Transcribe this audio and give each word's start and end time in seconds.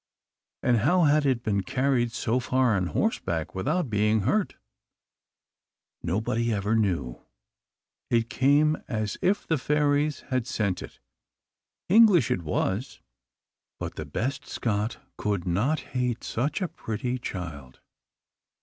and 0.63 0.77
how 0.77 1.03
had 1.03 1.27
it 1.27 1.43
been 1.43 1.61
carried 1.61 2.11
so 2.11 2.39
far 2.39 2.75
on 2.75 2.87
horseback 2.87 3.53
without 3.53 3.87
being 3.87 4.21
hurt? 4.21 4.55
Nobody 6.01 6.51
ever 6.51 6.75
knew. 6.75 7.21
It 8.09 8.27
came 8.27 8.77
as 8.87 9.19
if 9.21 9.45
the 9.45 9.59
fairies 9.59 10.21
had 10.31 10.47
sent 10.47 10.81
it. 10.81 10.97
English 11.87 12.31
it 12.31 12.41
was, 12.41 12.99
but 13.77 13.93
the 13.93 14.05
best 14.07 14.47
Scot 14.47 14.97
could 15.17 15.45
not 15.45 15.81
hate 15.93 16.23
such 16.23 16.63
a 16.63 16.67
pretty 16.67 17.19
child. 17.19 17.79